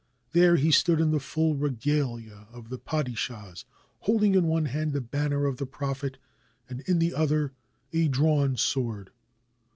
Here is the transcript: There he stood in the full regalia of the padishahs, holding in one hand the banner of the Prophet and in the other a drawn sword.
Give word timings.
There 0.31 0.55
he 0.55 0.71
stood 0.71 0.99
in 0.99 1.11
the 1.11 1.19
full 1.19 1.53
regalia 1.55 2.47
of 2.51 2.69
the 2.69 2.79
padishahs, 2.79 3.65
holding 3.99 4.33
in 4.33 4.47
one 4.47 4.65
hand 4.65 4.93
the 4.93 4.99
banner 5.01 5.45
of 5.45 5.57
the 5.57 5.67
Prophet 5.67 6.17
and 6.67 6.79
in 6.89 6.97
the 6.97 7.13
other 7.13 7.53
a 7.93 8.07
drawn 8.07 8.57
sword. 8.57 9.11